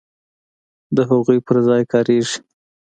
[0.95, 2.37] د هغو پر ځای کاریږي.